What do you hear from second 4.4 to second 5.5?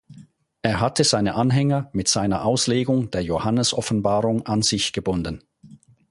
an sich gebunden.